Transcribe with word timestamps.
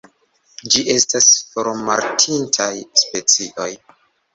Ĝi 0.75 0.81
estas 0.93 1.29
formortintaj 1.53 2.75
specioj. 3.07 3.73